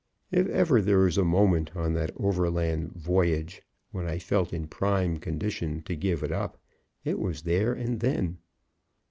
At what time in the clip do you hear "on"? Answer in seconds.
1.75-1.93